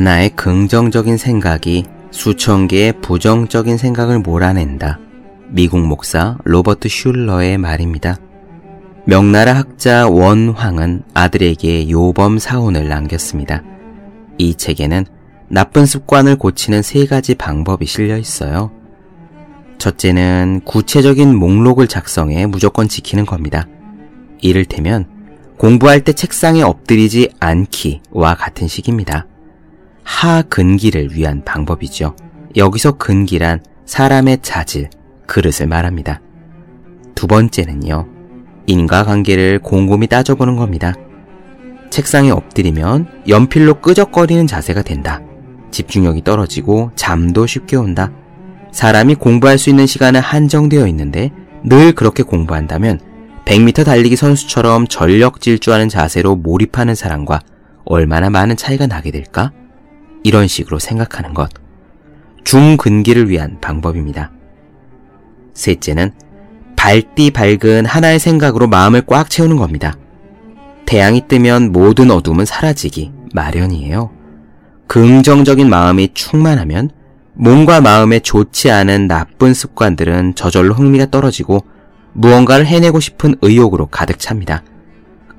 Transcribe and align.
하나의 0.00 0.30
긍정적인 0.30 1.18
생각이 1.18 1.84
수천 2.10 2.68
개의 2.68 2.94
부정적인 3.02 3.76
생각을 3.76 4.20
몰아낸다. 4.20 4.98
미국 5.48 5.80
목사 5.80 6.38
로버트 6.44 6.88
슐러의 6.88 7.58
말입니다. 7.58 8.16
명나라 9.04 9.52
학자 9.52 10.08
원황은 10.08 11.02
아들에게 11.12 11.90
요범 11.90 12.38
사원을 12.38 12.88
남겼습니다. 12.88 13.62
이 14.38 14.54
책에는 14.54 15.04
나쁜 15.48 15.84
습관을 15.84 16.36
고치는 16.36 16.80
세 16.80 17.04
가지 17.04 17.34
방법이 17.34 17.84
실려 17.84 18.16
있어요. 18.16 18.70
첫째는 19.76 20.62
구체적인 20.64 21.36
목록을 21.36 21.88
작성해 21.88 22.46
무조건 22.46 22.88
지키는 22.88 23.26
겁니다. 23.26 23.66
이를테면 24.40 25.04
공부할 25.58 26.04
때 26.04 26.14
책상에 26.14 26.62
엎드리지 26.62 27.32
않기와 27.38 28.36
같은 28.36 28.66
식입니다. 28.66 29.26
하근기를 30.04 31.14
위한 31.14 31.44
방법이죠. 31.44 32.16
여기서 32.56 32.92
근기란 32.92 33.62
사람의 33.86 34.38
자질, 34.42 34.90
그릇을 35.26 35.66
말합니다. 35.66 36.20
두 37.14 37.26
번째는요. 37.26 38.06
인과관계를 38.66 39.60
곰곰이 39.60 40.06
따져보는 40.06 40.56
겁니다. 40.56 40.94
책상에 41.90 42.30
엎드리면 42.30 43.24
연필로 43.28 43.80
끄적거리는 43.80 44.46
자세가 44.46 44.82
된다. 44.82 45.20
집중력이 45.70 46.22
떨어지고 46.22 46.92
잠도 46.94 47.46
쉽게 47.46 47.76
온다. 47.76 48.12
사람이 48.72 49.16
공부할 49.16 49.58
수 49.58 49.70
있는 49.70 49.86
시간은 49.86 50.20
한정되어 50.20 50.86
있는데 50.88 51.30
늘 51.64 51.92
그렇게 51.92 52.22
공부한다면 52.22 53.00
100m 53.44 53.84
달리기 53.84 54.16
선수처럼 54.16 54.86
전력 54.86 55.40
질주하는 55.40 55.88
자세로 55.88 56.36
몰입하는 56.36 56.94
사람과 56.94 57.40
얼마나 57.84 58.30
많은 58.30 58.56
차이가 58.56 58.86
나게 58.86 59.10
될까? 59.10 59.52
이런 60.22 60.46
식으로 60.46 60.78
생각하는 60.78 61.34
것. 61.34 61.50
중근기를 62.44 63.28
위한 63.28 63.58
방법입니다. 63.60 64.32
셋째는 65.54 66.12
밝디 66.76 67.30
밝은 67.30 67.84
하나의 67.86 68.18
생각으로 68.18 68.66
마음을 68.66 69.02
꽉 69.06 69.28
채우는 69.28 69.56
겁니다. 69.56 69.96
태양이 70.86 71.28
뜨면 71.28 71.72
모든 71.72 72.10
어둠은 72.10 72.44
사라지기 72.46 73.12
마련이에요. 73.34 74.10
긍정적인 74.86 75.68
마음이 75.68 76.08
충만하면 76.14 76.90
몸과 77.34 77.80
마음에 77.80 78.18
좋지 78.18 78.70
않은 78.70 79.06
나쁜 79.06 79.54
습관들은 79.54 80.34
저절로 80.34 80.74
흥미가 80.74 81.10
떨어지고 81.10 81.64
무언가를 82.12 82.66
해내고 82.66 82.98
싶은 82.98 83.36
의욕으로 83.40 83.86
가득 83.86 84.18
찹니다. 84.18 84.62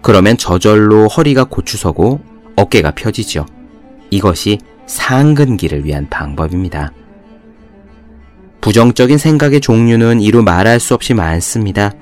그러면 0.01 0.37
저절로 0.37 1.07
허리가 1.07 1.43
고추서고 1.43 2.21
어깨가 2.55 2.91
펴지죠. 2.91 3.45
이것이 4.09 4.59
상근기를 4.91 5.85
위한 5.85 6.07
방법입니다. 6.09 6.91
부정적인 8.59 9.17
생각의 9.17 9.61
종류는 9.61 10.21
이루 10.21 10.43
말할 10.43 10.79
수 10.79 10.93
없이 10.93 11.13
많습니다. 11.13 11.93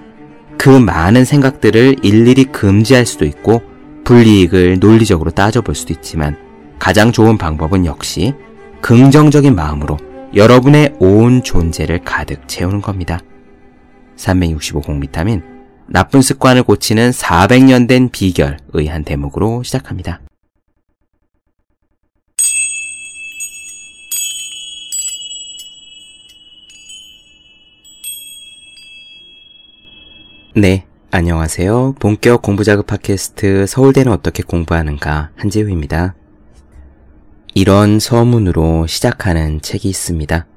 그 0.58 0.70
많은 0.70 1.24
생각들을 1.24 1.98
일일이 2.04 2.46
금지할 2.46 3.06
수도 3.06 3.26
있고 3.26 3.62
불이익을 4.04 4.80
논리적으로 4.80 5.32
따져볼 5.32 5.76
수도 5.76 5.94
있지만 5.94 6.36
가장 6.80 7.12
좋은 7.12 7.38
방법은 7.38 7.86
역시 7.86 8.34
긍정적인 8.82 9.56
마음으로 9.56 9.98
여러분의 10.34 10.96
온 11.00 11.44
존재를 11.44 12.00
가득 12.04 12.48
채우는 12.48 12.82
겁니다. 12.82 13.20
365공 14.18 15.00
비타민 15.00 15.42
나쁜 15.86 16.22
습관을 16.22 16.64
고치는 16.64 17.12
400년 17.12 17.88
된 17.88 18.10
비결의 18.10 18.88
한 18.88 19.04
대목으로 19.04 19.64
시작합니다. 19.64 20.22
네, 30.62 30.86
안녕하세요. 31.12 31.96
본격 32.02 32.42
공부자극 32.42 32.86
팟캐스트 32.86 33.66
서울대는 33.66 34.12
어떻게 34.12 34.44
공부하는가 34.44 35.30
한재우입니다. 35.38 36.16
이런 37.56 37.98
서문으로 37.98 38.86
시작하는 38.86 39.62
책이 39.62 39.88
있습니다. 39.88 40.48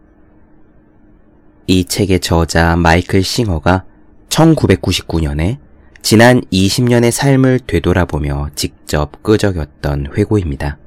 이 1.69 1.85
책의 1.85 2.19
저자 2.19 2.75
마이클 2.75 3.23
싱어가 3.23 3.85
1999년에 4.29 5.59
지난 6.03 6.41
20년의 6.53 7.13
삶을 7.13 7.61
되돌아보며 7.61 8.49
직접 8.57 9.23
끄적였던 9.23 10.15
회고입니다. 10.17 10.79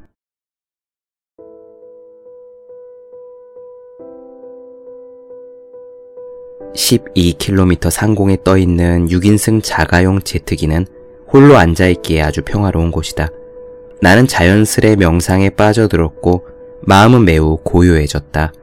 12km 6.74 7.90
상공에 7.90 8.38
떠 8.44 8.58
있는 8.58 9.08
6인승 9.08 9.62
자가용 9.64 10.22
제트기는 10.22 10.86
홀로 11.32 11.58
앉아있기에 11.58 12.22
아주 12.22 12.42
평화로운 12.42 12.92
곳이다. 12.92 13.30
나는 14.02 14.28
자연스레 14.28 14.96
명상에 14.98 15.50
빠져들었고 15.52 16.46
마음은 16.82 17.26
매우 17.26 17.58
고요해졌다. 17.64 18.54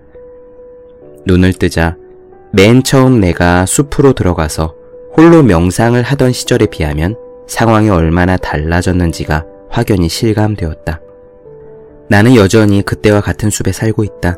눈을 1.27 1.53
뜨자 1.55 1.97
맨 2.53 2.83
처음 2.83 3.21
내가 3.21 3.65
숲으로 3.67 4.13
들어가서 4.13 4.75
홀로 5.17 5.43
명상을 5.43 6.01
하던 6.01 6.33
시절에 6.33 6.67
비하면 6.67 7.17
상황이 7.47 7.89
얼마나 7.91 8.37
달라졌는지가 8.37 9.47
확연히 9.71 10.09
실감되었다. 10.09 11.01
나는 12.09 12.37
여전히 12.37 12.83
그때와 12.83 13.21
같은 13.21 13.51
숲에 13.51 13.73
살고 13.73 14.05
있다. 14.05 14.37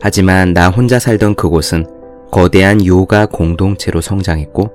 하지만 0.00 0.52
나 0.52 0.68
혼자 0.68 0.98
살던 0.98 1.34
그곳은 1.34 1.86
거대한 2.34 2.84
요가 2.84 3.26
공동체로 3.26 4.00
성장했고 4.00 4.72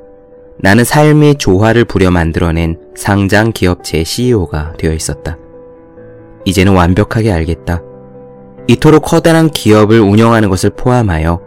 나는 0.59 0.85
삶의 0.85 1.35
조화를 1.35 1.83
부려 1.83 2.09
만들어낸 2.09 2.79
상장 2.95 3.51
기업체의 3.51 4.05
CEO가 4.05 4.75
되어 4.77 4.93
있었다. 4.93 5.37
이제는 6.45 6.73
완벽하게 6.73 7.33
알겠다. 7.33 7.81
이토록 8.67 9.03
커다란 9.03 9.49
기업을 9.49 9.99
운영하는 9.99 10.47
것을 10.47 10.69
포함하여 10.69 11.41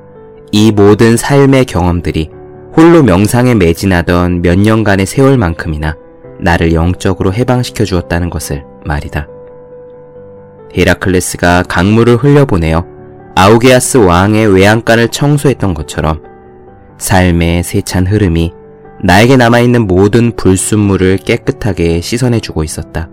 이 0.50 0.70
모든 0.70 1.16
삶의 1.16 1.64
경험들이 1.64 2.28
홀로 2.76 3.02
명상에 3.02 3.54
매진하던 3.54 4.42
몇 4.42 4.58
년간의 4.58 5.06
세월만큼이나 5.06 5.96
나를 6.40 6.74
영적으로 6.74 7.32
해방시켜 7.32 7.86
주었다는 7.86 8.28
것을 8.28 8.66
말이다. 8.84 9.28
헤라클레스가 10.76 11.62
강물을 11.62 12.16
흘려보내어 12.16 12.91
아우게아스 13.34 13.98
왕의 13.98 14.54
외양간을 14.54 15.08
청소했던 15.08 15.74
것처럼 15.74 16.22
삶의 16.98 17.62
세찬 17.62 18.06
흐름이 18.06 18.52
나에게 19.02 19.36
남아있는 19.36 19.86
모든 19.86 20.36
불순물을 20.36 21.18
깨끗하게 21.18 22.00
씻어내주고 22.00 22.62
있었다. 22.62 23.08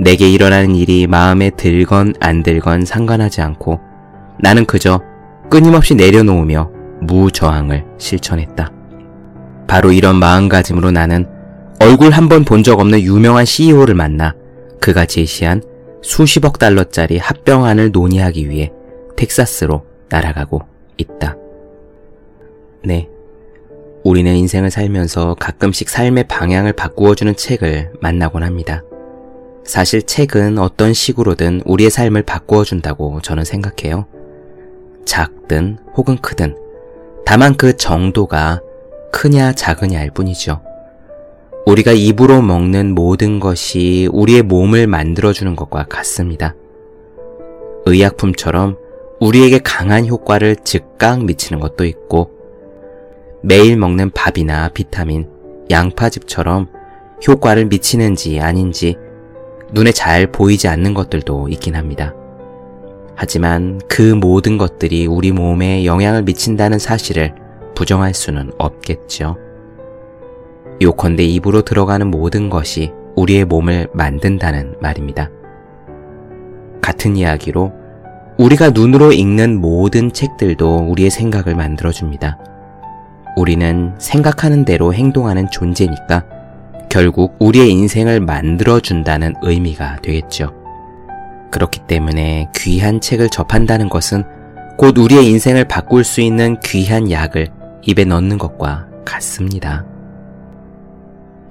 내게 0.00 0.28
일어나는 0.28 0.74
일이 0.74 1.06
마음에 1.06 1.50
들건 1.50 2.14
안 2.18 2.42
들건 2.42 2.84
상관하지 2.84 3.42
않고 3.42 3.78
나는 4.40 4.64
그저 4.64 5.00
끊임없이 5.50 5.94
내려놓으며 5.94 6.70
무저항을 7.02 7.84
실천했다. 7.98 8.72
바로 9.68 9.92
이런 9.92 10.16
마음가짐으로 10.16 10.90
나는 10.90 11.26
얼굴 11.80 12.10
한 12.10 12.28
번 12.28 12.44
본 12.44 12.64
적 12.64 12.80
없는 12.80 13.00
유명한 13.02 13.44
CEO를 13.44 13.94
만나 13.94 14.34
그가 14.80 15.06
제시한 15.06 15.62
수십억 16.02 16.58
달러짜리 16.58 17.18
합병안을 17.18 17.92
논의하기 17.92 18.48
위해 18.48 18.72
텍사스로 19.16 19.84
날아가고 20.08 20.62
있다. 20.96 21.36
네. 22.84 23.08
우리는 24.04 24.34
인생을 24.36 24.70
살면서 24.70 25.34
가끔씩 25.40 25.88
삶의 25.88 26.28
방향을 26.28 26.74
바꾸어주는 26.74 27.36
책을 27.36 27.92
만나곤 28.00 28.42
합니다. 28.42 28.82
사실 29.64 30.02
책은 30.02 30.58
어떤 30.58 30.92
식으로든 30.92 31.62
우리의 31.64 31.90
삶을 31.90 32.22
바꾸어준다고 32.22 33.22
저는 33.22 33.44
생각해요. 33.44 34.06
작든 35.06 35.78
혹은 35.96 36.18
크든 36.18 36.56
다만 37.24 37.56
그 37.56 37.76
정도가 37.76 38.60
크냐 39.10 39.52
작으냐일 39.52 40.10
뿐이죠. 40.10 40.60
우리가 41.66 41.92
입으로 41.92 42.42
먹는 42.42 42.94
모든 42.94 43.40
것이 43.40 44.08
우리의 44.12 44.42
몸을 44.42 44.86
만들어주는 44.86 45.56
것과 45.56 45.84
같습니다. 45.84 46.54
의약품처럼 47.86 48.76
우리에게 49.24 49.58
강한 49.58 50.06
효과를 50.06 50.54
즉각 50.64 51.24
미치는 51.24 51.58
것도 51.58 51.86
있고 51.86 52.30
매일 53.42 53.78
먹는 53.78 54.10
밥이나 54.10 54.68
비타민, 54.68 55.30
양파즙처럼 55.70 56.68
효과를 57.26 57.64
미치는지 57.64 58.38
아닌지 58.40 58.98
눈에 59.72 59.92
잘 59.92 60.30
보이지 60.30 60.68
않는 60.68 60.92
것들도 60.92 61.48
있긴 61.48 61.74
합니다. 61.74 62.14
하지만 63.16 63.80
그 63.88 64.02
모든 64.02 64.58
것들이 64.58 65.06
우리 65.06 65.32
몸에 65.32 65.86
영향을 65.86 66.22
미친다는 66.24 66.78
사실을 66.78 67.34
부정할 67.74 68.12
수는 68.12 68.52
없겠죠. 68.58 69.38
요컨대 70.82 71.24
입으로 71.24 71.62
들어가는 71.62 72.08
모든 72.08 72.50
것이 72.50 72.92
우리의 73.16 73.46
몸을 73.46 73.88
만든다는 73.94 74.74
말입니다. 74.82 75.30
같은 76.82 77.16
이야기로 77.16 77.83
우리가 78.38 78.70
눈으로 78.70 79.12
읽는 79.12 79.60
모든 79.60 80.12
책들도 80.12 80.86
우리의 80.88 81.10
생각을 81.10 81.54
만들어줍니다. 81.54 82.38
우리는 83.36 83.94
생각하는 83.98 84.64
대로 84.64 84.92
행동하는 84.92 85.48
존재니까 85.50 86.24
결국 86.88 87.36
우리의 87.38 87.70
인생을 87.70 88.20
만들어준다는 88.20 89.34
의미가 89.42 90.02
되겠죠. 90.02 90.52
그렇기 91.50 91.80
때문에 91.86 92.48
귀한 92.56 93.00
책을 93.00 93.28
접한다는 93.28 93.88
것은 93.88 94.24
곧 94.76 94.98
우리의 94.98 95.26
인생을 95.26 95.64
바꿀 95.66 96.02
수 96.02 96.20
있는 96.20 96.58
귀한 96.64 97.10
약을 97.10 97.48
입에 97.82 98.04
넣는 98.04 98.38
것과 98.38 98.88
같습니다. 99.04 99.84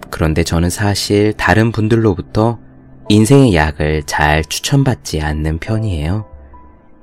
그런데 0.09 0.43
저는 0.43 0.69
사실 0.69 1.31
다른 1.33 1.71
분들로부터 1.71 2.59
인생의 3.07 3.55
약을 3.55 4.03
잘 4.05 4.43
추천받지 4.43 5.21
않는 5.21 5.59
편이에요. 5.59 6.32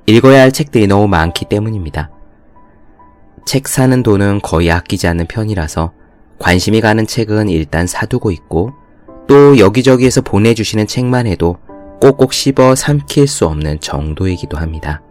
읽어야 0.05 0.41
할 0.41 0.51
책들이 0.51 0.87
너무 0.87 1.07
많기 1.07 1.45
때문입니다. 1.45 2.09
책 3.45 3.67
사는 3.67 4.03
돈은 4.03 4.41
거의 4.41 4.71
아끼지 4.71 5.07
않는 5.07 5.27
편이라서 5.27 5.93
관심이 6.39 6.81
가는 6.81 7.05
책은 7.05 7.49
일단 7.49 7.87
사두고 7.87 8.31
있고 8.31 8.71
또 9.27 9.57
여기저기에서 9.57 10.21
보내주시는 10.21 10.87
책만 10.87 11.27
해도 11.27 11.57
꼭꼭 12.01 12.33
씹어 12.33 12.75
삼킬 12.75 13.27
수 13.27 13.45
없는 13.45 13.79
정도이기도 13.79 14.57
합니다. 14.57 15.01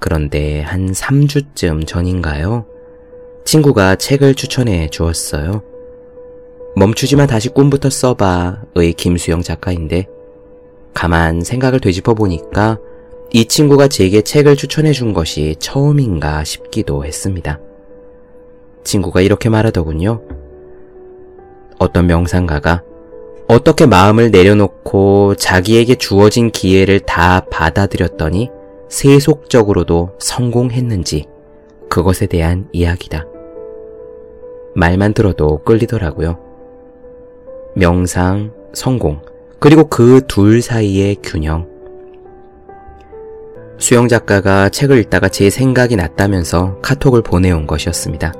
그런데 0.00 0.62
한 0.62 0.90
3주쯤 0.90 1.86
전인가요? 1.86 2.66
친구가 3.44 3.96
책을 3.96 4.34
추천해 4.34 4.88
주었어요. 4.88 5.62
멈추지만 6.76 7.26
다시 7.26 7.48
꿈부터 7.48 7.90
써봐의 7.90 8.92
김수영 8.96 9.42
작가인데 9.42 10.06
가만 10.94 11.42
생각을 11.42 11.80
되짚어 11.80 12.14
보니까 12.14 12.78
이 13.32 13.44
친구가 13.44 13.86
제게 13.88 14.22
책을 14.22 14.56
추천해 14.56 14.92
준 14.92 15.12
것이 15.12 15.54
처음인가 15.60 16.42
싶기도 16.42 17.04
했습니다. 17.04 17.60
친구가 18.82 19.20
이렇게 19.20 19.48
말하더군요. 19.48 20.20
어떤 21.78 22.06
명상가가 22.08 22.82
어떻게 23.46 23.86
마음을 23.86 24.30
내려놓고 24.30 25.36
자기에게 25.36 25.94
주어진 25.94 26.50
기회를 26.50 27.00
다 27.00 27.46
받아들였더니 27.50 28.50
세속적으로도 28.88 30.10
성공했는지 30.18 31.26
그것에 31.88 32.26
대한 32.26 32.68
이야기다. 32.72 33.26
말만 34.74 35.14
들어도 35.14 35.58
끌리더라고요. 35.62 36.38
명상, 37.74 38.52
성공, 38.72 39.20
그리고 39.60 39.84
그 39.84 40.20
둘 40.26 40.62
사이의 40.62 41.16
균형. 41.22 41.69
수영 43.80 44.08
작가가 44.08 44.68
책을 44.68 44.98
읽다가 44.98 45.30
제 45.30 45.48
생각이 45.48 45.96
났다면서 45.96 46.76
카톡을 46.82 47.22
보내온 47.22 47.66
것이었습니다. 47.66 48.34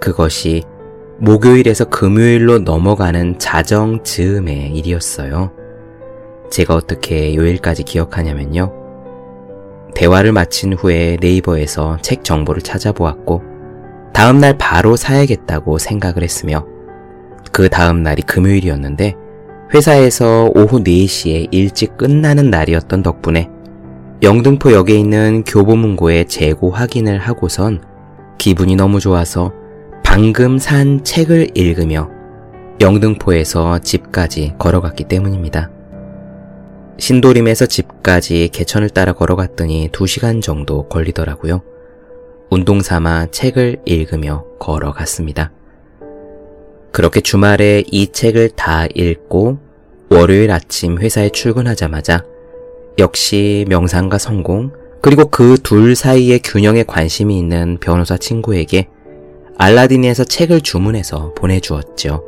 그것이 0.00 0.62
목요일에서 1.18 1.84
금요일로 1.84 2.60
넘어가는 2.60 3.38
자정 3.38 4.02
즈음의 4.02 4.74
일이었어요. 4.74 5.52
제가 6.50 6.74
어떻게 6.74 7.36
요일까지 7.36 7.82
기억하냐면요. 7.82 8.72
대화를 9.94 10.32
마친 10.32 10.72
후에 10.72 11.18
네이버에서 11.20 11.98
책 12.00 12.24
정보를 12.24 12.62
찾아보았고, 12.62 13.42
다음날 14.14 14.56
바로 14.56 14.96
사야겠다고 14.96 15.76
생각을 15.76 16.22
했으며, 16.22 16.64
그 17.52 17.68
다음날이 17.68 18.22
금요일이었는데, 18.22 19.16
회사에서 19.74 20.50
오후 20.54 20.82
4시에 20.82 21.48
일찍 21.50 21.98
끝나는 21.98 22.48
날이었던 22.48 23.02
덕분에 23.02 23.50
영등포역에 24.20 24.98
있는 24.98 25.44
교보문고에 25.44 26.24
재고 26.24 26.72
확인을 26.72 27.18
하고선 27.18 27.80
기분이 28.36 28.74
너무 28.74 28.98
좋아서 28.98 29.52
방금 30.02 30.58
산 30.58 31.04
책을 31.04 31.50
읽으며 31.54 32.10
영등포에서 32.80 33.78
집까지 33.78 34.54
걸어갔기 34.58 35.04
때문입니다. 35.04 35.70
신도림에서 36.98 37.66
집까지 37.66 38.48
개천을 38.52 38.90
따라 38.90 39.12
걸어갔더니 39.12 39.90
2시간 39.92 40.42
정도 40.42 40.88
걸리더라고요. 40.88 41.62
운동 42.50 42.80
삼아 42.80 43.26
책을 43.30 43.82
읽으며 43.84 44.44
걸어갔습니다. 44.58 45.52
그렇게 46.90 47.20
주말에 47.20 47.84
이 47.86 48.08
책을 48.08 48.50
다 48.56 48.86
읽고 48.92 49.58
월요일 50.10 50.50
아침 50.50 50.98
회사에 50.98 51.28
출근하자마자 51.28 52.24
역시 52.98 53.64
명상과 53.68 54.18
성공, 54.18 54.72
그리고 55.00 55.26
그 55.26 55.56
둘 55.62 55.94
사이의 55.94 56.40
균형에 56.40 56.82
관심이 56.82 57.38
있는 57.38 57.78
변호사 57.80 58.16
친구에게 58.16 58.88
알라딘에서 59.56 60.24
책을 60.24 60.60
주문해서 60.60 61.34
보내주었죠. 61.34 62.24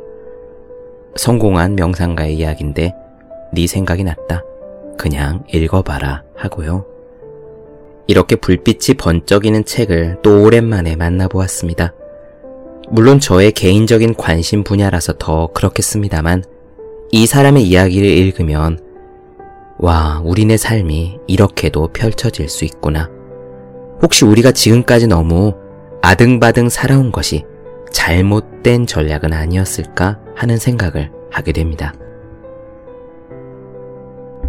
성공한 1.15 1.75
명상가의 1.75 2.35
이야기인데 2.37 2.93
네 3.53 3.67
생각이 3.67 4.03
났다. 4.03 4.43
그냥 4.97 5.43
읽어봐라 5.53 6.23
하고요. 6.35 6.85
이렇게 8.07 8.35
불빛이 8.35 8.97
번쩍이는 8.97 9.65
책을 9.65 10.19
또 10.21 10.43
오랜만에 10.43 10.95
만나보았습니다. 10.95 11.93
물론 12.89 13.19
저의 13.19 13.51
개인적인 13.51 14.15
관심 14.15 14.63
분야라서 14.63 15.13
더 15.13 15.47
그렇겠습니다만 15.53 16.43
이 17.11 17.25
사람의 17.25 17.63
이야기를 17.63 18.07
읽으면 18.07 18.79
와, 19.81 20.21
우리네 20.23 20.57
삶이 20.57 21.21
이렇게도 21.25 21.87
펼쳐질 21.91 22.47
수 22.49 22.65
있구나. 22.65 23.09
혹시 24.03 24.25
우리가 24.25 24.51
지금까지 24.51 25.07
너무 25.07 25.55
아등바등 26.03 26.69
살아온 26.69 27.11
것이 27.11 27.45
잘못된 27.91 28.85
전략은 28.85 29.33
아니었을까 29.33 30.19
하는 30.35 30.57
생각을 30.57 31.11
하게 31.31 31.51
됩니다. 31.51 31.95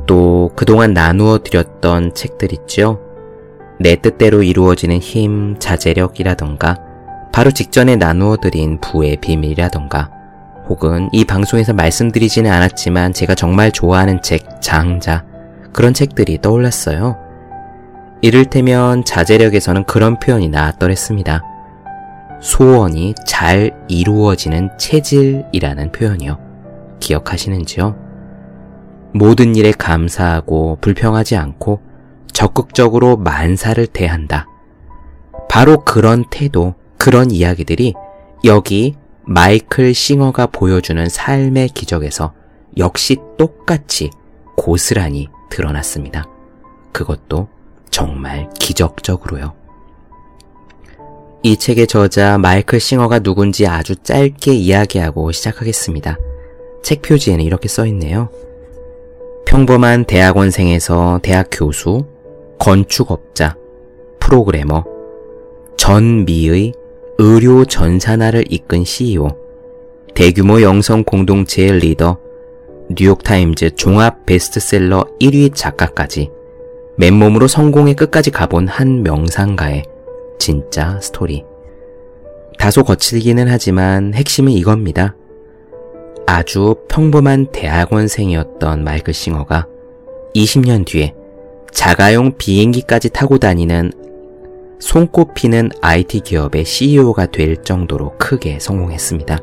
또 0.06 0.50
그동안 0.54 0.92
나누어 0.92 1.38
드렸던 1.38 2.12
책들 2.12 2.52
있죠? 2.52 3.00
내 3.80 3.96
뜻대로 3.96 4.42
이루어지는 4.42 4.98
힘, 4.98 5.58
자제력이라던가, 5.58 6.76
바로 7.32 7.50
직전에 7.50 7.96
나누어 7.96 8.36
드린 8.36 8.78
부의 8.82 9.16
비밀이라던가, 9.16 10.10
혹은 10.68 11.08
이 11.12 11.24
방송에서 11.24 11.72
말씀드리지는 11.72 12.50
않았지만 12.50 13.12
제가 13.12 13.34
정말 13.34 13.72
좋아하는 13.72 14.22
책, 14.22 14.60
장자, 14.60 15.24
그런 15.72 15.94
책들이 15.94 16.40
떠올랐어요. 16.40 17.16
이를테면 18.20 19.04
자제력에서는 19.04 19.84
그런 19.84 20.18
표현이 20.20 20.48
나왔더랬습니다. 20.48 21.42
소원이 22.40 23.14
잘 23.26 23.72
이루어지는 23.88 24.70
체질이라는 24.78 25.92
표현이요. 25.92 26.38
기억하시는지요? 27.00 27.96
모든 29.14 29.56
일에 29.56 29.72
감사하고 29.72 30.78
불평하지 30.80 31.36
않고 31.36 31.80
적극적으로 32.32 33.16
만사를 33.16 33.86
대한다. 33.88 34.46
바로 35.48 35.84
그런 35.84 36.24
태도, 36.30 36.74
그런 36.96 37.30
이야기들이 37.30 37.94
여기 38.44 38.96
마이클 39.24 39.94
싱어가 39.94 40.46
보여주는 40.46 41.08
삶의 41.08 41.68
기적에서 41.68 42.32
역시 42.76 43.16
똑같이 43.38 44.10
고스란히 44.56 45.28
드러났습니다. 45.50 46.26
그것도 46.92 47.48
정말 47.90 48.48
기적적으로요. 48.58 49.54
이 51.44 51.56
책의 51.56 51.86
저자 51.88 52.38
마이클 52.38 52.80
싱어가 52.80 53.18
누군지 53.18 53.66
아주 53.66 53.96
짧게 53.96 54.54
이야기하고 54.54 55.32
시작하겠습니다. 55.32 56.16
책 56.82 57.02
표지에는 57.02 57.44
이렇게 57.44 57.68
써 57.68 57.86
있네요. 57.86 58.28
평범한 59.44 60.04
대학원생에서 60.04 61.20
대학 61.22 61.48
교수, 61.50 62.06
건축업자, 62.58 63.56
프로그래머, 64.20 64.84
전미의 65.76 66.72
의료 67.24 67.64
전산화를 67.64 68.46
이끈 68.50 68.82
CEO, 68.82 69.28
대규모 70.12 70.60
영성 70.60 71.04
공동체의 71.04 71.78
리더, 71.78 72.18
뉴욕타임즈 72.90 73.76
종합 73.76 74.26
베스트셀러 74.26 75.06
1위 75.20 75.54
작가까지 75.54 76.32
맨몸으로 76.96 77.46
성공의 77.46 77.94
끝까지 77.94 78.32
가본 78.32 78.66
한 78.66 79.04
명상가의 79.04 79.84
진짜 80.40 80.98
스토리. 81.00 81.44
다소 82.58 82.82
거칠기는 82.82 83.46
하지만 83.46 84.14
핵심은 84.14 84.50
이겁니다. 84.50 85.14
아주 86.26 86.74
평범한 86.88 87.52
대학원생이었던 87.52 88.82
마이클 88.82 89.14
싱어가 89.14 89.68
20년 90.34 90.84
뒤에 90.84 91.14
자가용 91.70 92.36
비행기까지 92.36 93.10
타고 93.10 93.38
다니는 93.38 93.92
손꼽히는 94.82 95.70
IT 95.80 96.20
기업의 96.20 96.64
CEO가 96.64 97.26
될 97.26 97.62
정도로 97.62 98.18
크게 98.18 98.58
성공했습니다. 98.58 99.38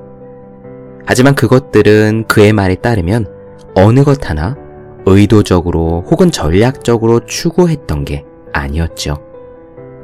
하지만 1.06 1.34
그것들은 1.34 2.26
그의 2.28 2.52
말에 2.52 2.76
따르면 2.76 3.26
어느 3.74 4.04
것 4.04 4.30
하나 4.30 4.58
의도적으로 5.06 6.04
혹은 6.12 6.30
전략적으로 6.30 7.22
추구했던 7.26 8.04
게 8.04 8.26
아니었죠. 8.52 9.16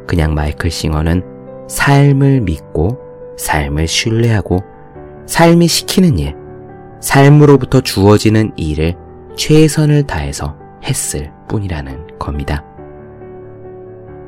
그냥 0.08 0.34
마이클 0.34 0.72
싱어는 0.72 1.22
삶을 1.68 2.42
믿고 2.42 2.98
삶을 3.38 3.88
신뢰하고 3.88 4.64
삶이 5.26 5.68
시키는 5.68 6.18
일, 6.18 6.34
삶으로부터 7.02 7.82
주어지는 7.82 8.54
일을 8.56 8.96
최선을 9.36 10.04
다해서 10.04 10.56
했을 10.86 11.34
뿐이라는 11.50 12.18
겁니다. 12.20 12.64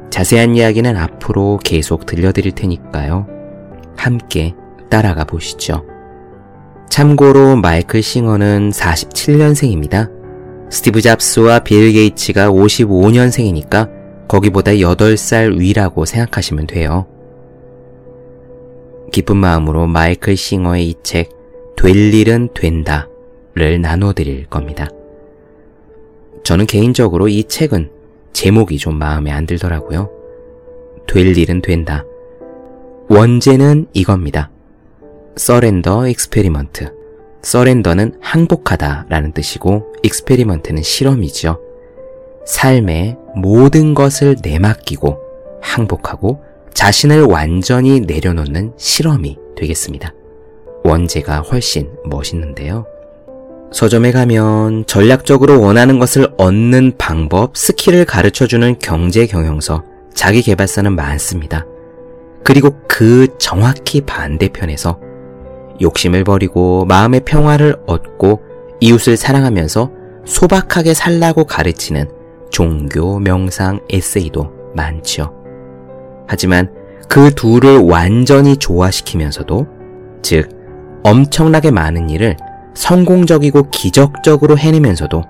자세한 0.10 0.56
이야기는 0.56 0.96
앞으로 0.96 1.60
계속 1.64 2.06
들려드릴 2.06 2.54
테니까요. 2.54 3.28
함께 3.96 4.56
따라가 4.90 5.24
보시죠. 5.26 5.86
참고로 6.90 7.58
마이클 7.58 8.02
싱어는 8.02 8.72
47년생입니다. 8.72 10.12
스티브 10.70 11.02
잡스와 11.02 11.60
빌 11.60 11.92
게이츠가 11.94 12.50
55년생이니까 12.50 13.90
거기보다 14.28 14.72
8살 14.72 15.60
위라고 15.60 16.06
생각하시면 16.06 16.68
돼요. 16.68 17.08
기쁜 19.12 19.38
마음으로 19.38 19.88
마이클 19.88 20.36
싱어의 20.36 20.90
이 20.90 20.96
책, 21.04 21.30
될 21.76 22.14
일은 22.14 22.50
된다를 22.54 23.82
나눠드릴 23.82 24.48
겁니다. 24.48 24.90
저는 26.44 26.66
개인적으로 26.66 27.28
이 27.28 27.44
책은 27.44 27.92
제목이 28.34 28.78
좀 28.78 28.98
마음에 28.98 29.32
안 29.32 29.46
들더라고요. 29.46 30.10
될 31.08 31.38
일은 31.38 31.62
된다. 31.62 32.04
원제는 33.10 33.88
이겁니다. 33.94 34.52
Surrender 35.36 36.08
Experiment. 36.08 36.94
Surrender는 37.42 38.18
항복하다 38.22 39.06
라는 39.10 39.32
뜻이고 39.32 39.94
experiment는 40.04 40.84
실험이죠. 40.84 41.62
삶의 42.46 43.18
모든 43.36 43.94
것을 43.94 44.38
내맡기고 44.42 45.18
항복하고 45.62 46.44
자신을 46.74 47.24
완전히 47.24 48.02
내려놓는 48.02 48.74
실험이 48.78 49.38
되겠습니다. 49.56 50.14
원제가 50.84 51.40
훨씬 51.42 51.90
멋있는데요. 52.06 52.86
서점에 53.72 54.12
가면 54.12 54.86
전략적으로 54.88 55.62
원하는 55.62 56.00
것을 56.00 56.30
얻는 56.38 56.94
방법, 56.98 57.58
스킬을 57.58 58.06
가르쳐주는 58.06 58.80
경제 58.80 59.26
경영서, 59.26 59.84
자기 60.14 60.42
개발서는 60.42 60.96
많습니다. 60.96 61.66
그리고 62.44 62.78
그 62.88 63.28
정확히 63.38 64.02
반대편에서 64.02 65.00
욕심을 65.82 66.24
버리고 66.24 66.86
마음의 66.86 67.22
평화를 67.26 67.76
얻고 67.86 68.42
이웃을 68.80 69.18
사랑하면서 69.18 69.92
소박하게 70.26 70.94
살라고 70.94 71.44
가르치는 71.44 72.10
종교, 72.50 73.20
명상, 73.20 73.82
에세이도 73.90 74.50
많죠. 74.76 75.34
하지만 76.28 76.72
그 77.10 77.32
둘을 77.34 77.80
완전히 77.80 78.58
조화시키면서도, 78.58 79.68
즉, 80.22 80.50
엄청나게 81.04 81.72
많은 81.72 82.10
일을 82.10 82.38
성공적이고 82.78 83.72
기적적으로 83.72 84.58
해내면서도 84.58 85.24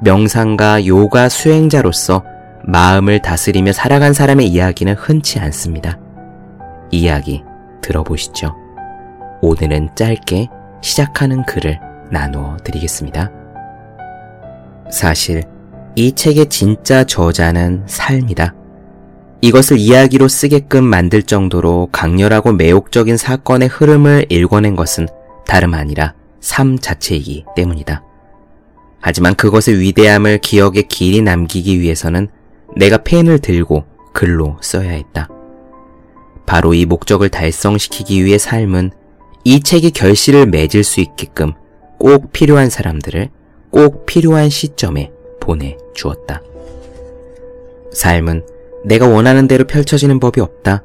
명상가 0.00 0.86
요가 0.86 1.28
수행자로서 1.28 2.24
마음을 2.64 3.20
다스리며 3.20 3.72
살아간 3.72 4.14
사람의 4.14 4.48
이야기는 4.48 4.94
흔치 4.94 5.38
않습니다. 5.38 5.98
이야기 6.90 7.44
들어보시죠. 7.82 8.54
오늘은 9.42 9.90
짧게 9.94 10.48
시작하는 10.80 11.44
글을 11.44 11.78
나누어 12.10 12.56
드리겠습니다. 12.64 13.30
사실 14.90 15.42
이 15.96 16.12
책의 16.12 16.46
진짜 16.46 17.04
저자는 17.04 17.84
삶이다. 17.86 18.54
이것을 19.42 19.78
이야기로 19.78 20.28
쓰게끔 20.28 20.84
만들 20.84 21.22
정도로 21.22 21.90
강렬하고 21.92 22.52
매혹적인 22.52 23.18
사건의 23.18 23.68
흐름을 23.68 24.26
읽어낸 24.30 24.74
것은 24.76 25.06
다름 25.46 25.74
아니라 25.74 26.14
삶 26.40 26.78
자체이기 26.78 27.44
때문이다. 27.54 28.02
하지만 29.00 29.34
그것의 29.34 29.78
위대함을 29.80 30.38
기억에 30.38 30.82
길이 30.82 31.22
남기기 31.22 31.80
위해서는 31.80 32.28
내가 32.76 32.98
펜을 32.98 33.38
들고 33.38 33.84
글로 34.12 34.56
써야 34.60 34.90
했다. 34.90 35.28
바로 36.46 36.74
이 36.74 36.86
목적을 36.86 37.28
달성시키기 37.28 38.24
위해 38.24 38.38
삶은 38.38 38.90
이 39.44 39.60
책이 39.60 39.92
결실을 39.92 40.46
맺을 40.46 40.82
수 40.82 41.00
있게끔 41.00 41.52
꼭 41.98 42.32
필요한 42.32 42.70
사람들을 42.70 43.28
꼭 43.70 44.06
필요한 44.06 44.48
시점에 44.48 45.12
보내주었다. 45.40 46.42
삶은 47.92 48.44
내가 48.84 49.08
원하는 49.08 49.48
대로 49.48 49.64
펼쳐지는 49.64 50.20
법이 50.20 50.40
없다. 50.40 50.82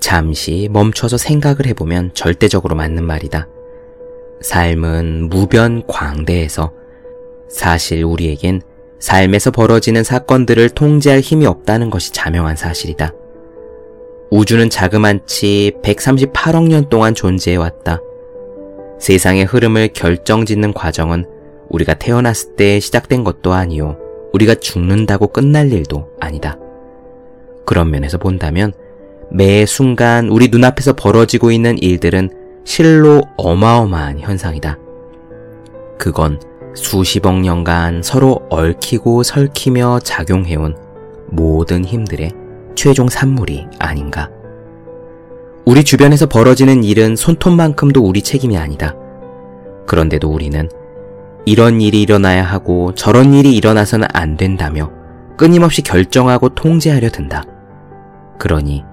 잠시 0.00 0.68
멈춰서 0.70 1.16
생각을 1.16 1.66
해보면 1.66 2.14
절대적으로 2.14 2.74
맞는 2.76 3.04
말이다. 3.04 3.48
삶은 4.40 5.28
무변 5.28 5.86
광대에서 5.86 6.72
사실 7.48 8.04
우리에겐 8.04 8.62
삶에서 8.98 9.50
벌어지는 9.50 10.02
사건들을 10.04 10.70
통제할 10.70 11.20
힘이 11.20 11.46
없다는 11.46 11.90
것이 11.90 12.12
자명한 12.12 12.56
사실이다. 12.56 13.12
우주는 14.30 14.68
자그만치 14.68 15.72
138억 15.82 16.68
년 16.68 16.88
동안 16.88 17.14
존재해왔다. 17.14 18.00
세상의 19.00 19.44
흐름을 19.44 19.88
결정짓는 19.94 20.72
과정은 20.74 21.24
우리가 21.70 21.94
태어났을 21.94 22.56
때 22.56 22.80
시작된 22.80 23.24
것도 23.24 23.52
아니요. 23.52 23.96
우리가 24.32 24.56
죽는다고 24.56 25.28
끝날 25.28 25.72
일도 25.72 26.10
아니다. 26.20 26.58
그런 27.64 27.90
면에서 27.90 28.18
본다면 28.18 28.72
매 29.30 29.66
순간 29.66 30.28
우리 30.28 30.48
눈앞에서 30.48 30.94
벌어지고 30.94 31.50
있는 31.50 31.78
일들은 31.78 32.30
실로 32.68 33.22
어마어마한 33.38 34.20
현상이다. 34.20 34.76
그건 35.98 36.38
수십억 36.74 37.40
년간 37.40 38.02
서로 38.02 38.40
얽히고 38.50 39.22
설키며 39.22 40.00
작용해온 40.00 40.76
모든 41.30 41.82
힘들의 41.82 42.30
최종 42.74 43.08
산물이 43.08 43.68
아닌가. 43.78 44.28
우리 45.64 45.82
주변에서 45.82 46.26
벌어지는 46.26 46.84
일은 46.84 47.16
손톱만큼도 47.16 48.02
우리 48.02 48.20
책임이 48.20 48.58
아니다. 48.58 48.94
그런데도 49.86 50.28
우리는 50.28 50.68
이런 51.46 51.80
일이 51.80 52.02
일어나야 52.02 52.44
하고 52.44 52.94
저런 52.94 53.32
일이 53.32 53.56
일어나서는 53.56 54.08
안 54.12 54.36
된다며 54.36 54.92
끊임없이 55.38 55.80
결정하고 55.80 56.50
통제하려 56.50 57.08
든다. 57.08 57.44
그러니 58.38 58.84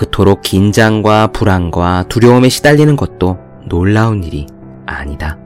그토록 0.00 0.40
긴장과 0.40 1.26
불안과 1.26 2.06
두려움에 2.08 2.48
시달리는 2.48 2.96
것도 2.96 3.36
놀라운 3.68 4.24
일이 4.24 4.46
아니다. 4.86 5.36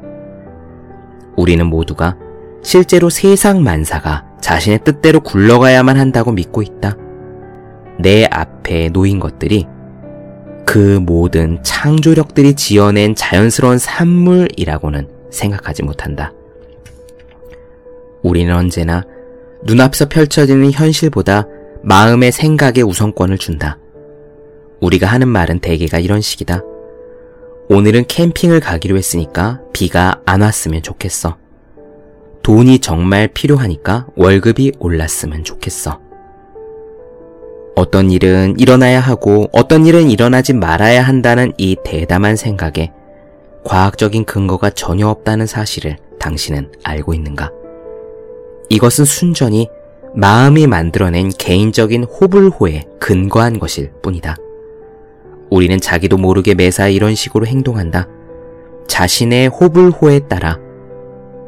우리는 1.37 1.67
모두가 1.67 2.17
실제로 2.63 3.11
세상 3.11 3.65
만사가 3.65 4.25
자신의 4.41 4.85
뜻대로 4.85 5.19
굴러가야만 5.19 5.99
한다고 5.99 6.31
믿고 6.31 6.63
있다. 6.63 6.97
내 7.99 8.29
앞에 8.31 8.91
놓인 8.91 9.19
것들이 9.19 9.67
그 10.65 11.01
모든 11.03 11.61
창조력들이 11.65 12.55
지어낸 12.55 13.17
자연스러운 13.17 13.79
산물이라고는 13.79 15.09
생각하지 15.33 15.83
못한다. 15.83 16.33
우리는 18.23 18.55
언제나 18.55 19.03
눈앞에서 19.65 20.09
펼쳐지는 20.09 20.71
현실보다 20.71 21.49
마음의 21.83 22.31
생각에 22.31 22.83
우선권을 22.83 23.39
준다. 23.39 23.79
우리가 24.85 25.07
하는 25.07 25.29
말은 25.29 25.61
대개가 25.61 25.99
이런 25.99 26.21
식이다. 26.21 26.63
오늘은 27.71 28.05
캠핑을 28.07 28.61
가기로 28.61 28.99
했으니까 28.99 29.63
비가 29.73 30.21
안 30.27 30.43
왔으면 30.43 30.83
좋겠어. 30.83 31.39
돈이 32.43 32.81
정말 32.81 33.29
필요하니까 33.29 34.07
월급이 34.17 34.73
올랐으면 34.79 35.45
좋겠어. 35.45 36.01
어떤 37.75 38.11
일은 38.11 38.57
일어나야 38.59 39.01
하고 39.01 39.49
어떤 39.53 39.87
일은 39.87 40.11
일어나지 40.11 40.53
말아야 40.53 41.03
한다는 41.03 41.53
이 41.57 41.77
대담한 41.83 42.37
생각에 42.37 42.93
과학적인 43.65 44.27
근거가 44.27 44.71
전혀 44.71 45.09
없다는 45.09 45.47
사실을 45.47 45.97
당신은 46.21 46.73
알고 46.85 47.15
있는가? 47.15 47.51
이것은 48.69 49.07
순전히 49.07 49.69
마음이 50.15 50.67
만들어낸 50.67 51.31
개인적인 51.31 52.05
호불호에 52.05 52.85
근거한 53.01 53.59
것일 53.59 53.91
뿐이다. 54.03 54.37
우리는 55.51 55.79
자기도 55.81 56.17
모르게 56.17 56.55
매사 56.55 56.89
이런 56.89 57.15
식으로 57.15 57.47
행동한다. 57.47 58.09
자신의 58.87 59.49
호불호에 59.49 60.21
따라 60.29 60.59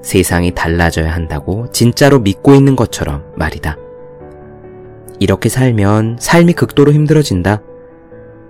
세상이 0.03 0.55
달라져야 0.55 1.13
한다고 1.13 1.67
진짜로 1.73 2.21
믿고 2.21 2.55
있는 2.55 2.77
것처럼 2.77 3.25
말이다. 3.37 3.77
이렇게 5.19 5.49
살면 5.49 6.19
삶이 6.21 6.53
극도로 6.53 6.93
힘들어진다. 6.93 7.63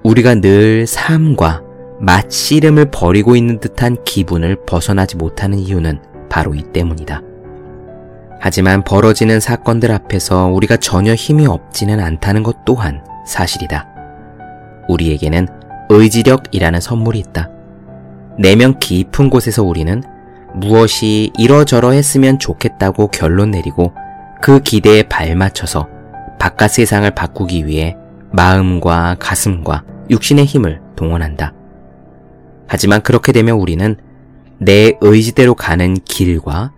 우리가 0.03 0.35
늘 0.37 0.87
삶과 0.87 1.63
맛 1.99 2.31
씨름을 2.31 2.91
벌이고 2.91 3.37
있는 3.37 3.59
듯한 3.59 3.97
기분을 4.05 4.57
벗어나지 4.67 5.17
못하는 5.17 5.59
이유는 5.59 6.01
바로 6.29 6.55
이 6.55 6.63
때문이다. 6.63 7.23
하지만 8.39 8.85
벌어지는 8.85 9.41
사건들 9.41 9.91
앞에서 9.91 10.47
우리가 10.49 10.77
전혀 10.77 11.15
힘이 11.15 11.47
없지는 11.47 12.01
않다는 12.01 12.43
것 12.43 12.65
또한 12.67 13.03
사실이다. 13.27 13.96
우리에게는 14.89 15.49
의지력이라는 15.89 16.81
선물이 16.81 17.19
있다. 17.21 17.51
내면 18.39 18.79
깊은 18.79 19.31
곳에서 19.31 19.63
우리는 19.63 20.03
무엇이 20.55 21.31
이러저러 21.39 21.91
했으면 21.91 22.39
좋겠다고 22.39 23.09
결론 23.09 23.51
내리고 23.51 23.93
그 24.41 24.61
기대에 24.61 25.03
발맞춰서 25.05 25.89
바깥 26.39 26.71
세상을 26.73 27.11
바꾸기 27.11 27.67
위해 27.67 27.97
마음과 28.33 29.17
가슴과 29.19 29.85
육신의 30.11 30.45
힘을 30.45 30.81
동원한다. 30.97 31.53
하지만 32.69 33.03
그렇게 33.03 33.33
되면 33.33 33.57
우리는 33.57 33.97
내 34.59 34.97
의지대로 35.01 35.55
가는 35.55 35.95
길과 35.95 36.73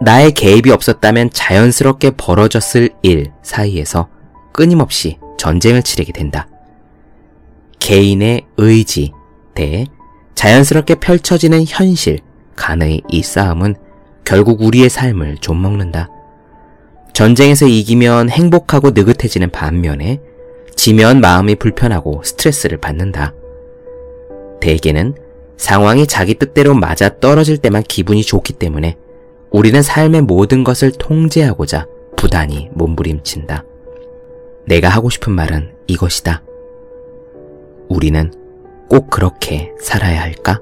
나의 0.00 0.32
개입이 0.32 0.70
없었다면 0.70 1.30
자연스럽게 1.30 2.12
벌어졌을 2.16 2.90
일 3.02 3.30
사이에서 3.42 4.08
끊임없이 4.52 5.18
전쟁을 5.38 5.82
치르게 5.82 6.12
된다. 6.12 6.48
개인의 7.82 8.46
의지 8.58 9.12
대 9.56 9.86
자연스럽게 10.36 10.94
펼쳐지는 10.94 11.64
현실 11.66 12.20
간의 12.54 13.02
이 13.08 13.22
싸움은 13.22 13.74
결국 14.24 14.62
우리의 14.62 14.88
삶을 14.88 15.38
좀먹는다. 15.40 16.08
전쟁에서 17.12 17.66
이기면 17.66 18.30
행복하고 18.30 18.90
느긋해지는 18.90 19.50
반면에 19.50 20.20
지면 20.76 21.20
마음이 21.20 21.56
불편하고 21.56 22.22
스트레스를 22.24 22.78
받는다. 22.78 23.34
대개는 24.60 25.16
상황이 25.56 26.06
자기 26.06 26.34
뜻대로 26.34 26.74
맞아 26.74 27.18
떨어질 27.18 27.58
때만 27.58 27.82
기분이 27.82 28.22
좋기 28.22 28.52
때문에 28.52 28.96
우리는 29.50 29.82
삶의 29.82 30.22
모든 30.22 30.62
것을 30.62 30.92
통제하고자 30.92 31.88
부단히 32.16 32.68
몸부림친다. 32.74 33.64
내가 34.66 34.88
하고 34.88 35.10
싶은 35.10 35.32
말은 35.32 35.72
이것이다. 35.88 36.42
우리는 37.92 38.32
꼭 38.88 39.10
그렇게 39.10 39.72
살아야 39.80 40.22
할까? 40.22 40.60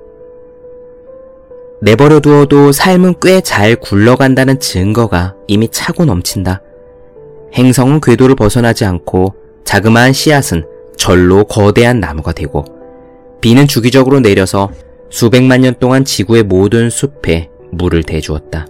내버려 1.82 2.20
두어도 2.20 2.72
삶은 2.72 3.14
꽤 3.22 3.40
잘 3.40 3.76
굴러간다는 3.76 4.60
증거가 4.60 5.34
이미 5.46 5.68
차고 5.68 6.04
넘친다. 6.04 6.60
행성은 7.54 8.00
궤도를 8.00 8.34
벗어나지 8.34 8.84
않고 8.84 9.34
자그마한 9.64 10.12
씨앗은 10.12 10.66
절로 10.96 11.44
거대한 11.44 11.98
나무가 12.00 12.32
되고 12.32 12.64
비는 13.40 13.66
주기적으로 13.66 14.20
내려서 14.20 14.70
수백만 15.08 15.62
년 15.62 15.74
동안 15.80 16.04
지구의 16.04 16.42
모든 16.42 16.90
숲에 16.90 17.48
물을 17.72 18.02
대주었다. 18.02 18.66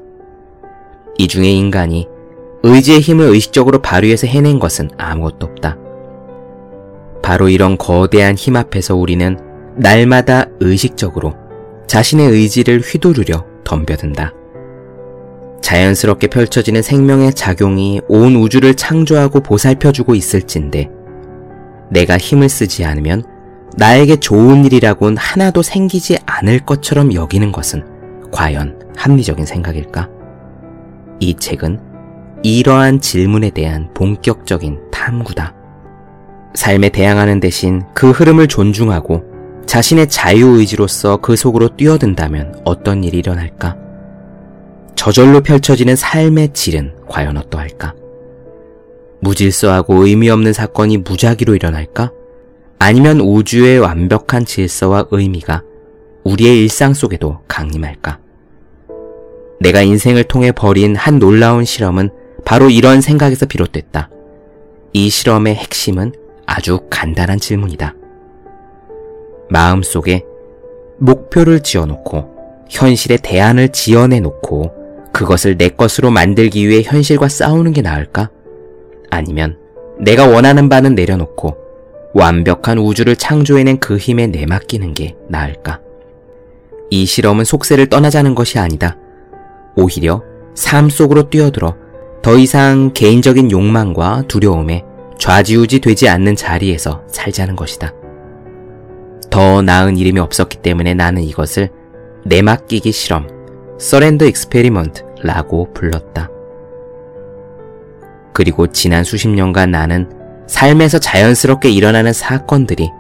이 1.19 1.29
중에 1.29 1.51
인간이 1.51 2.07
의지의 2.63 3.01
힘을 3.01 3.27
의식적으로 3.27 3.81
발휘해서 3.81 4.27
해낸 4.27 4.59
것은 4.59 4.91
아무것도 4.97 5.47
없다. 5.47 5.77
바로 7.23 7.49
이런 7.49 7.77
거대한 7.77 8.35
힘 8.35 8.57
앞에서 8.57 8.97
우리는 8.97 9.39
날마다 9.77 10.47
의식적으로 10.61 11.35
자신의 11.87 12.29
의지를 12.29 12.81
휘두르려 12.81 13.45
덤벼든다. 13.65 14.33
자연스럽게 15.61 16.29
펼쳐지는 16.29 16.83
생명의 16.83 17.35
작용이 17.35 18.01
온 18.09 18.37
우주를 18.37 18.75
창조하고 18.75 19.41
보살펴주고 19.41 20.15
있을진데 20.15 20.89
내가 21.91 22.19
힘을 22.19 22.49
쓰지 22.49 22.85
않으면 22.85 23.25
나에게 23.77 24.17
좋은 24.17 24.65
일이라곤 24.65 25.17
하나도 25.17 25.63
생기지 25.63 26.19
않을 26.27 26.61
것처럼 26.61 27.15
여기는 27.15 27.53
것은 27.53 27.85
과연 28.33 28.81
합리적인 28.97 29.47
생각일까? 29.47 30.09
이 31.21 31.35
책은 31.35 31.81
이러한 32.43 33.01
질문에 33.01 33.51
대한 33.51 33.93
본격적인 33.95 34.91
탐구다. 34.91 35.60
삶에 36.55 36.89
대항하는 36.89 37.41
대신 37.41 37.83
그 37.95 38.11
흐름을 38.11 38.49
존중하고 38.49 39.25
자신의 39.67 40.09
자유의지로서 40.09 41.19
그 41.19 41.37
속으로 41.37 41.77
뛰어든다면 41.77 42.63
어떤 42.65 43.05
일이 43.05 43.19
일어날까? 43.19 43.77
저절로 44.97 45.41
펼쳐지는 45.43 45.97
삶의 45.97 46.53
질은 46.53 46.93
과연 47.09 47.37
어떠할까? 47.37 47.95
무질서하고 49.21 50.07
의미 50.07 50.29
없는 50.29 50.53
사건이 50.53 50.99
무작위로 50.99 51.55
일어날까? 51.55 52.11
아니면 52.79 53.21
우주의 53.21 53.79
완벽한 53.79 54.45
질서와 54.45 55.07
의미가 55.11 55.63
우리의 56.25 56.61
일상 56.63 56.95
속에도 56.95 57.41
강림할까? 57.47 58.19
내가 59.61 59.83
인생을 59.83 60.25
통해 60.25 60.53
벌인 60.53 60.97
한 60.97 61.19
놀라운 61.19 61.65
실험은 61.65 62.11
바로 62.45 62.71
이런 62.71 63.01
생각에서 63.01 63.47
비롯됐다. 63.47 64.11
이 64.93 65.11
실험의 65.11 65.55
핵심은 65.55 66.13
아주 66.53 66.81
간단한 66.91 67.39
질문이다. 67.39 67.95
마음속에 69.51 70.25
목표를 70.99 71.61
지어놓고 71.61 72.67
현실의 72.69 73.19
대안을 73.23 73.69
지어내놓고 73.69 74.73
그것을 75.13 75.57
내 75.57 75.69
것으로 75.69 76.11
만들기 76.11 76.69
위해 76.69 76.83
현실과 76.85 77.29
싸우는 77.29 77.73
게 77.73 77.83
나을까? 77.83 78.31
아니면 79.11 79.59
내가 80.01 80.27
원하는 80.27 80.69
바는 80.69 80.97
내려놓고 80.97 81.57
완벽한 82.15 82.79
우주를 82.79 83.15
창조해낸 83.15 83.79
그 83.79 83.97
힘에 83.97 84.27
내맡기는 84.27 84.93
게 84.95 85.15
나을까? 85.29 85.81
이 86.91 87.07
실험은 87.07 87.45
속세를 87.45 87.87
떠나자는 87.87 88.35
것이 88.35 88.59
아니다. 88.59 88.97
오히려 89.77 90.25
삶 90.57 90.91
속으로 90.91 91.31
뛰어들어 91.31 91.77
더 92.23 92.37
이상 92.37 92.91
개인적인 92.93 93.53
욕망과 93.53 94.25
두려움에 94.27 94.85
좌지우지 95.21 95.81
되지 95.81 96.09
않는 96.09 96.35
자리에서 96.35 97.05
살자는 97.07 97.55
것이다. 97.55 97.93
더 99.29 99.61
나은 99.61 99.99
이름이 99.99 100.19
없었기 100.19 100.63
때문에 100.63 100.95
나는 100.95 101.23
이것을 101.23 101.69
내맡기기 102.25 102.91
실험, 102.91 103.29
Surrender 103.79 104.25
Experiment라고 104.25 105.73
불렀다. 105.75 106.31
그리고 108.33 108.67
지난 108.67 109.05
수십 109.05 109.29
년간 109.29 109.71
나는 109.71 110.11
삶에서 110.47 110.99
자연스럽게 110.99 111.69
일어나는 111.69 112.15
사건들이 112.15 112.91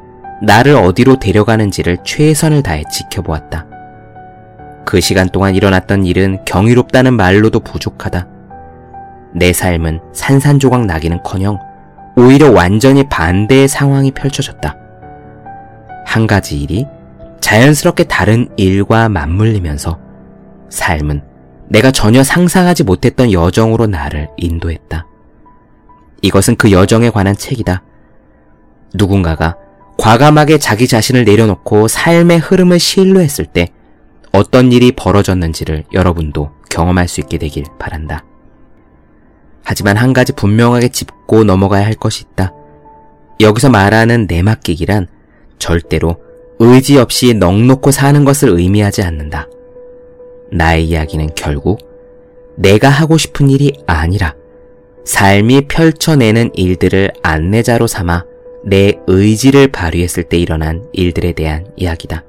나를 0.42 0.74
어디로 0.74 1.18
데려가는지를 1.18 1.98
최선을 2.04 2.62
다해 2.62 2.84
지켜보았다. 2.92 3.66
그 4.84 5.00
시간 5.00 5.28
동안 5.30 5.54
일어났던 5.54 6.04
일은 6.04 6.44
경이롭다는 6.44 7.14
말로도 7.14 7.60
부족하다. 7.60 8.28
내 9.34 9.52
삶은 9.52 10.00
산산조각 10.12 10.84
나기는 10.84 11.22
커녕 11.22 11.58
오히려 12.20 12.50
완전히 12.50 13.02
반대의 13.08 13.66
상황이 13.66 14.10
펼쳐졌다. 14.10 14.76
한 16.04 16.26
가지 16.26 16.60
일이 16.60 16.86
자연스럽게 17.40 18.04
다른 18.04 18.46
일과 18.58 19.08
맞물리면서 19.08 19.98
삶은 20.68 21.22
내가 21.68 21.90
전혀 21.90 22.22
상상하지 22.22 22.84
못했던 22.84 23.32
여정으로 23.32 23.86
나를 23.86 24.28
인도했다. 24.36 25.06
이것은 26.20 26.56
그 26.56 26.72
여정에 26.72 27.08
관한 27.08 27.34
책이다. 27.34 27.82
누군가가 28.92 29.56
과감하게 29.96 30.58
자기 30.58 30.86
자신을 30.86 31.24
내려놓고 31.24 31.88
삶의 31.88 32.38
흐름을 32.40 32.78
신뢰했을 32.78 33.46
때 33.46 33.68
어떤 34.32 34.72
일이 34.72 34.92
벌어졌는지를 34.92 35.84
여러분도 35.94 36.50
경험할 36.70 37.08
수 37.08 37.20
있게 37.20 37.38
되길 37.38 37.64
바란다. 37.78 38.24
하지만 39.62 39.96
한 39.96 40.12
가지 40.12 40.32
분명하게 40.32 40.88
짚고 40.88 41.44
넘어가야 41.44 41.84
할 41.84 41.94
것이 41.94 42.24
있다. 42.32 42.52
여기서 43.40 43.70
말하는 43.70 44.26
내맡기기란 44.28 45.06
절대로 45.58 46.16
의지 46.58 46.98
없이 46.98 47.34
넉놓고 47.34 47.90
사는 47.90 48.24
것을 48.24 48.50
의미하지 48.50 49.02
않는다. 49.02 49.48
나의 50.52 50.88
이야기는 50.88 51.30
결국 51.34 51.78
내가 52.56 52.88
하고 52.88 53.16
싶은 53.16 53.48
일이 53.48 53.72
아니라 53.86 54.34
삶이 55.04 55.62
펼쳐내는 55.68 56.50
일들을 56.54 57.10
안내자로 57.22 57.86
삼아 57.86 58.24
내 58.64 58.92
의지를 59.06 59.68
발휘했을 59.68 60.24
때 60.24 60.36
일어난 60.36 60.84
일들에 60.92 61.32
대한 61.32 61.66
이야기다. 61.76 62.24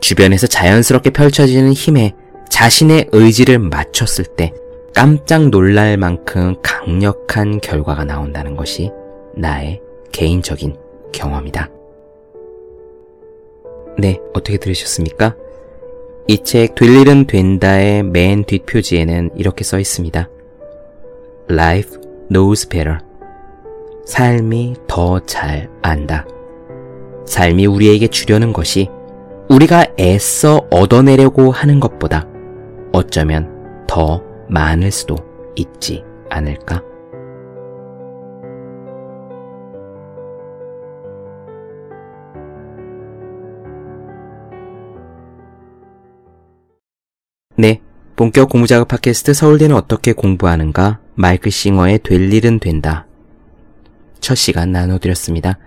주변에서 0.00 0.46
자연스럽게 0.46 1.10
펼쳐지는 1.10 1.72
힘에 1.72 2.14
자신의 2.48 3.08
의지를 3.12 3.58
맞췄을 3.58 4.24
때 4.36 4.52
깜짝 4.94 5.48
놀랄 5.50 5.96
만큼 5.96 6.56
강력한 6.62 7.60
결과가 7.60 8.04
나온다는 8.04 8.56
것이 8.56 8.90
나의 9.34 9.80
개인적인 10.12 10.76
경험이다. 11.12 11.70
네, 13.98 14.18
어떻게 14.34 14.56
들으셨습니까? 14.58 15.36
이 16.28 16.38
책 16.38 16.74
될 16.74 16.90
일은 16.96 17.26
된다의 17.26 18.02
맨 18.02 18.44
뒷표지에는 18.44 19.30
이렇게 19.36 19.64
써 19.64 19.78
있습니다. 19.78 20.28
Life 21.50 21.98
knows 22.30 22.68
better. 22.68 22.98
삶이 24.04 24.74
더 24.86 25.20
잘 25.26 25.68
안다. 25.82 26.26
삶이 27.26 27.66
우리에게 27.66 28.08
주려는 28.08 28.52
것이 28.52 28.88
우리가 29.48 29.86
애써 29.98 30.66
얻어내려고 30.70 31.50
하는 31.50 31.80
것보다 31.80 32.26
어쩌면 32.92 33.84
더 33.86 34.22
많을 34.50 34.90
수도 34.90 35.16
있지 35.54 36.02
않을까? 36.28 36.82
네. 47.56 47.80
본격 48.16 48.50
공부작업 48.50 48.88
팟캐스트 48.88 49.32
서울대는 49.32 49.74
어떻게 49.74 50.12
공부하는가? 50.12 51.00
마이크 51.14 51.48
싱어의 51.48 52.00
될 52.02 52.32
일은 52.32 52.58
된다. 52.58 53.06
첫 54.20 54.34
시간 54.34 54.72
나눠드렸습니다. 54.72 55.58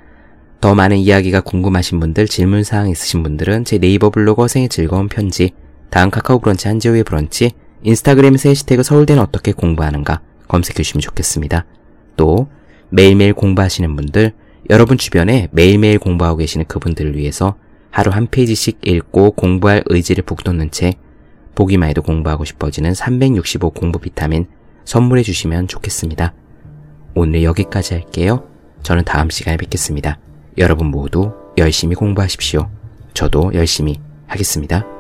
더 0.62 0.76
많은 0.76 0.98
이야기가 0.98 1.42
궁금하신 1.42 2.00
분들, 2.00 2.28
질문사항 2.28 2.90
있으신 2.90 3.24
분들은 3.24 3.66
제 3.66 3.80
네이버 3.80 4.10
블로그 4.10 4.48
생의 4.48 4.70
즐거운 4.70 5.08
편지, 5.08 5.52
다음 5.90 6.10
카카오 6.10 6.40
브런치 6.40 6.68
한지호의 6.68 7.04
브런치, 7.04 7.52
인스타그램에서 7.84 8.50
해시태그 8.50 8.84
서울대는 8.84 9.22
어떻게 9.22 9.52
공부하는가 9.52 10.22
검색해 10.48 10.76
주시면 10.76 11.02
좋겠습니다. 11.02 11.66
또 12.16 12.48
매일매일 12.90 13.34
공부하시는 13.34 13.96
분들, 13.96 14.34
여러분 14.70 14.98
주변에 14.98 15.50
매일매일 15.52 16.00
공부하고 16.00 16.38
계시는 16.38 16.66
그분들을 16.68 17.18
위해서 17.18 17.56
하루 17.90 18.12
한 18.12 18.28
페이지씩 18.28 18.80
읽고 18.82 19.32
공부할 19.32 19.84
의지를 19.88 20.24
북돋는 20.24 20.72
책, 20.72 21.00
보기만 21.56 21.90
해도 21.90 22.02
공부하고 22.02 22.46
싶어지는 22.46 22.94
365 22.94 23.72
공부 23.72 24.00
비타민 24.00 24.48
선물해 24.86 25.24
주시면 25.24 25.68
좋겠습니다. 25.68 26.34
오늘 27.16 27.44
여기까지 27.44 27.94
할게요. 27.94 28.48
저는 28.82 29.04
다음 29.06 29.30
시간에 29.30 29.58
뵙겠습니다. 29.58 30.20
여러분 30.58 30.88
모두 30.88 31.32
열심히 31.58 31.96
공부하십시오. 31.96 32.70
저도 33.14 33.52
열심히 33.54 34.00
하겠습니다. 34.28 34.93